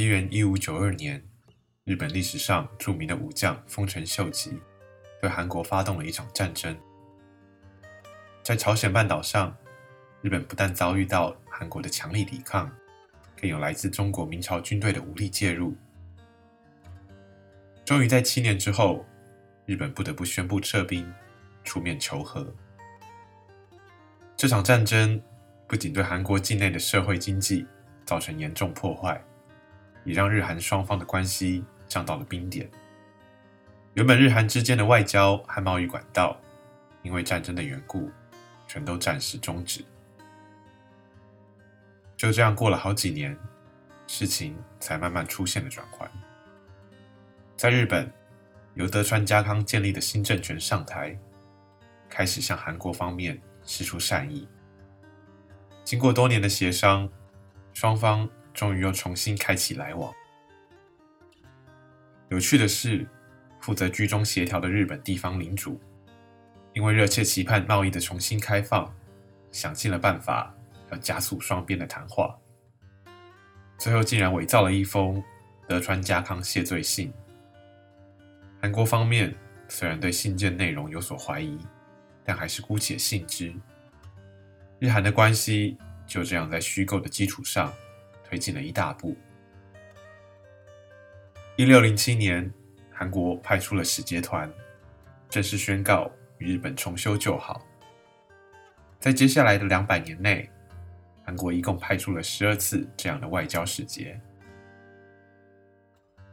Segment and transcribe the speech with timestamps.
[0.00, 1.22] 西元一五九二年，
[1.84, 4.58] 日本历史上著名的武将丰臣秀吉
[5.20, 6.74] 对韩国发动了一场战争。
[8.42, 9.54] 在朝鲜半岛上，
[10.22, 12.74] 日本不但遭遇到韩国的强力抵抗，
[13.38, 15.76] 更有来自中国明朝军队的武力介入。
[17.84, 19.04] 终于在七年之后，
[19.66, 21.06] 日本不得不宣布撤兵，
[21.62, 22.50] 出面求和。
[24.34, 25.20] 这场战争
[25.68, 27.66] 不仅对韩国境内的社会经济
[28.06, 29.22] 造成严重破坏，
[30.04, 32.70] 也让日韩双方的关系降到了冰点。
[33.94, 36.36] 原本日韩之间的外交和贸易管道，
[37.02, 38.10] 因为战争的缘故，
[38.66, 39.84] 全都暂时终止。
[42.16, 43.36] 就这样过了好几年，
[44.06, 46.10] 事情才慢慢出现了转换。
[47.56, 48.12] 在日本，
[48.74, 51.18] 由德川家康建立的新政权上台，
[52.08, 53.40] 开始向韩国方面。
[53.62, 54.48] 施出善意。
[55.84, 57.08] 经过多年的协商，
[57.74, 58.28] 双方
[58.60, 60.12] 终于又重新开启来往。
[62.28, 63.08] 有趣的是，
[63.58, 65.80] 负责居中协调的日本地方领主，
[66.74, 68.94] 因为热切期盼贸易的重新开放，
[69.50, 70.54] 想尽了办法
[70.90, 72.38] 要加速双边的谈话。
[73.78, 75.24] 最后竟然伪造了一封
[75.66, 77.10] 德川家康谢罪信。
[78.60, 79.34] 韩国方面
[79.68, 81.58] 虽然对信件内容有所怀疑。
[82.22, 83.52] 但还是姑且信之。
[84.78, 87.72] 日韩的关系就这样在虚构的基础上
[88.30, 89.16] 推进了一大步。
[91.56, 92.48] 一六零七年，
[92.92, 94.48] 韩国派出了使节团，
[95.28, 97.60] 正式宣告与日本重修旧好。
[99.00, 100.48] 在接下来的两百年内，
[101.24, 104.18] 韩国一共派出了十二次这样的外交使节。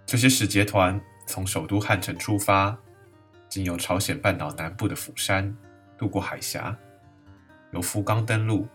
[0.05, 2.77] 这些使节团从首都汉城出发，
[3.49, 5.51] 经由朝鲜半岛南部的釜山。
[5.97, 6.77] 渡过海峡，
[7.71, 8.67] 由福冈登陆，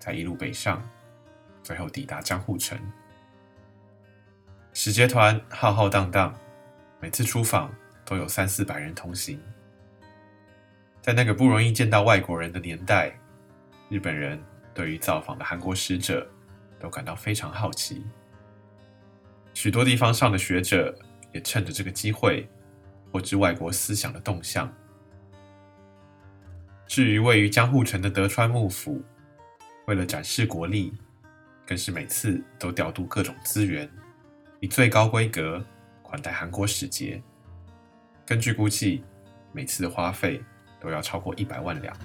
[0.00, 0.82] 再一路北上，
[1.64, 2.78] 最后抵达江户城。
[4.72, 6.32] 使节团浩浩荡荡，
[7.00, 9.40] 每次出访都有三四百人同行。
[11.00, 13.12] 在那个不容易见到外国人的年代，
[13.88, 14.40] 日本人
[14.72, 16.26] 对于造访的韩国使者
[16.78, 18.04] 都感到非常好奇。
[19.54, 20.94] 许多地方上的学者
[21.32, 22.48] 也趁着这个机会，
[23.12, 24.70] 获知外国思想的动向。
[26.86, 29.02] 至于位于江户城的德川幕府，
[29.86, 30.92] 为了展示国力，
[31.66, 33.88] 更是每次都调度各种资源，
[34.60, 35.64] 以最高规格
[36.02, 37.22] 款待韩国使节。
[38.26, 39.02] 根据估计，
[39.52, 40.42] 每次的花费
[40.78, 41.96] 都要超过一百万两。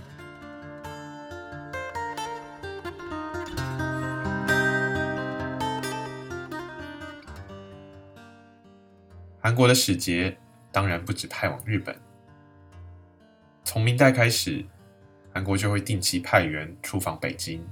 [9.41, 10.37] 韩国的使节
[10.71, 11.97] 当然不止派往日本。
[13.63, 14.63] 从明代开始，
[15.33, 17.65] 韩国就会定期派员出访北京，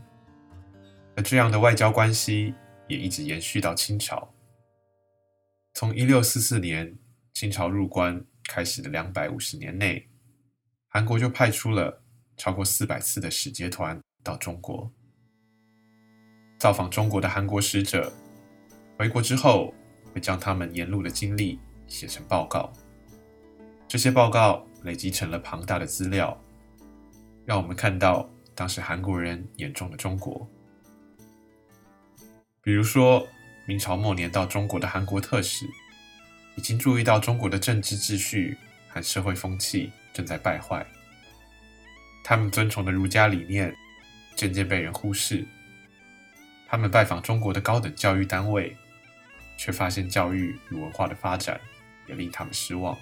[1.17, 2.53] 而这样的外交关系
[2.87, 4.31] 也一直延续到清朝。
[5.73, 6.95] 从一六四四年
[7.33, 10.07] 清朝入关开始的两百五十年内，
[10.87, 12.03] 韩国就派出了
[12.37, 14.89] 超过四百次的使节团到中国，
[16.59, 18.13] 造访中国的韩国使者
[18.97, 19.73] 回国之后，
[20.13, 22.71] 会将他们沿路的经历写成报告，
[23.87, 24.63] 这些报告。
[24.83, 26.39] 累积成了庞大的资料，
[27.45, 30.47] 让我们看到当时韩国人眼中的中国。
[32.67, 33.25] 比如说，
[33.63, 35.65] 明朝末年到中国的韩国特使，
[36.57, 38.57] 已经注意到中国的政治秩序
[38.89, 40.85] 和社会风气正在败坏，
[42.25, 43.73] 他们尊崇的儒家理念
[44.35, 45.47] 渐渐被人忽视。
[46.67, 48.75] 他们拜访中国的高等教育单位，
[49.57, 51.57] 却发现教育与文化的发展
[52.05, 52.97] 也令他们失望。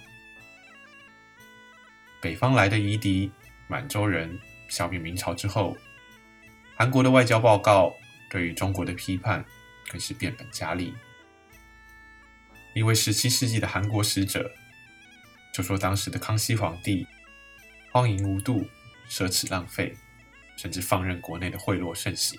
[2.21, 3.31] 北方来的夷狄
[3.67, 5.75] 满洲人消灭明朝之后，
[6.77, 7.91] 韩国的外交报告
[8.35, 9.45] 对于中国的批判
[9.89, 10.93] 更是变本加厉。
[12.73, 14.51] 一位十七世纪的韩国使者
[15.53, 17.07] 就说，当时的康熙皇帝
[17.93, 18.67] 荒淫无度、
[19.07, 19.95] 奢侈浪费，
[20.57, 22.37] 甚至放任国内的贿赂盛行。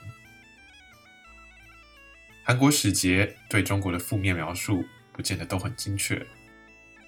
[2.44, 4.84] 韩国使节对中国的负面描述
[5.14, 6.26] 不见得都很精确，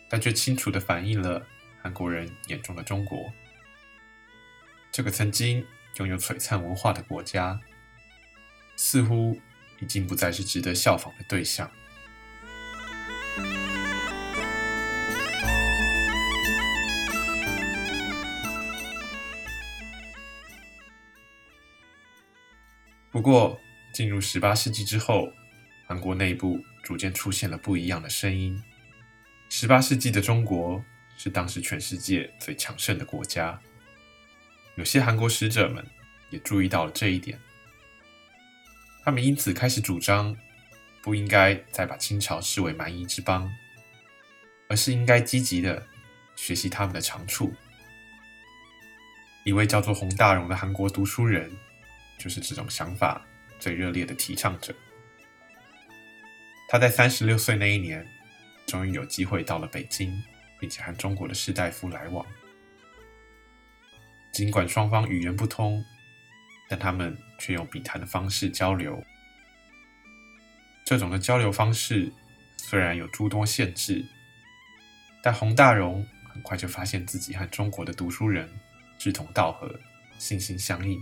[0.08, 1.46] 但却清楚地反映了。
[1.82, 3.30] 韩国人眼中的中国，
[4.90, 7.60] 这个曾经拥有璀璨文化的国家，
[8.78, 9.38] 似乎
[9.80, 11.70] 已经不再是值得效仿的对象。
[23.10, 23.60] 不过，
[23.92, 25.30] 进入十八世纪之后，
[25.86, 28.58] 韩国内部逐渐出现了不一样的声音。
[29.50, 30.82] 十八世纪的中国。
[31.20, 33.60] 是当时全世界最强盛的国家。
[34.76, 35.84] 有些韩国使者们
[36.30, 37.36] 也注意到了这一点，
[39.08, 40.36] 他们因此开始主张
[41.02, 43.50] 不应该再把清朝视为蛮夷之邦，
[44.68, 45.82] 而是应该积极的
[46.36, 47.50] 学习他们的长处。
[49.46, 51.50] 一位叫做洪大荣的韩国读书人，
[52.18, 53.26] 就是这种想法
[53.58, 54.74] 最热烈的提倡者。
[56.68, 58.06] 他在三十六岁那一年，
[58.66, 60.22] 终于有机会到了北京，
[60.60, 62.26] 并且和中国的士大夫来往。
[64.32, 65.82] 尽管双方语言不通，
[66.68, 69.02] 但他们却用笔谈的方式交流。
[70.84, 72.12] 这种的交流方式
[72.56, 74.04] 虽然有诸多限制，
[75.22, 78.48] 但洪大荣很快就发现自己和中国的读书人
[78.98, 79.80] 志同道合、
[80.18, 80.98] 心心相印，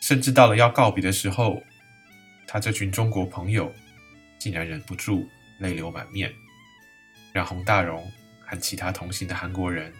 [0.00, 1.62] 甚至到了要告别的时候。
[2.50, 3.70] 他这群中国朋友
[4.38, 5.28] 竟然忍不住
[5.58, 6.32] 泪流满面，
[7.30, 8.10] 让洪大荣
[8.40, 9.92] 和其他同行的韩国人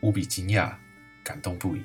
[0.00, 0.74] 无比惊讶、
[1.22, 1.84] 感动不已。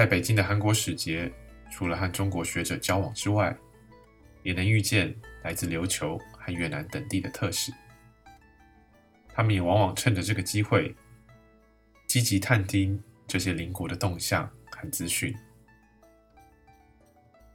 [0.00, 1.30] 在北京的韩国使节，
[1.70, 3.54] 除了和中国学者交往之外，
[4.42, 5.14] 也能遇见
[5.44, 7.70] 来自琉球和越南等地的特使。
[9.28, 10.96] 他们也往往趁着这个机会，
[12.06, 15.36] 积极探听这些邻国的动向和资讯。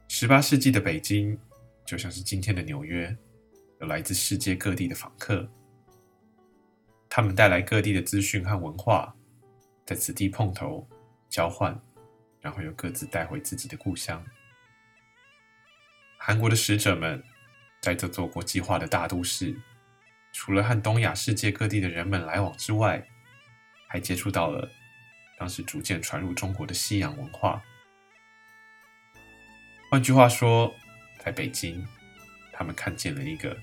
[0.06, 1.36] 十八世纪的北京
[1.84, 3.12] 就像是今天的纽约，
[3.80, 5.50] 有来自世界各地的访客，
[7.08, 9.12] 他们带来各地的资讯和文化，
[9.84, 10.86] 在此地碰头
[11.28, 11.76] 交换，
[12.46, 14.24] 然后又各自带回自己的故乡。
[16.16, 17.20] 韩国的使者们
[17.80, 19.60] 在这座国际化的大都市。
[20.32, 23.04] 除了和东亚世界各地的人们来往之外，
[23.88, 24.70] 还接触到了
[25.36, 27.60] 当时逐渐传入中国的西洋文化。
[29.90, 30.72] 换句话说，
[31.18, 31.84] 在北京，
[32.52, 33.56] 他们看见了一个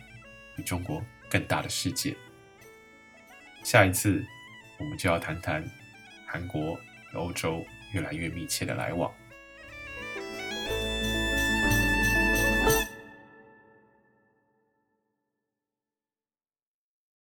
[0.57, 2.13] 比中国更大的世界。
[3.63, 4.21] 下一次，
[4.77, 5.63] 我们就要谈谈
[6.27, 6.77] 韩国
[7.13, 7.63] 欧洲
[7.93, 9.11] 越来越密切的来往。